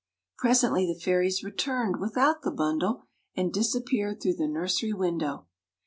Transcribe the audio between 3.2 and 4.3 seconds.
and disappeared